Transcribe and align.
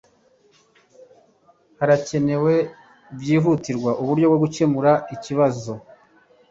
Harakenewe 1.79 2.53
byihutirwa 3.17 3.91
uburyo 4.01 4.25
bushya 4.31 4.35
bwo 4.37 4.43
gukemura 4.43 4.91
iki 5.03 5.15
kibazo. 5.23 5.71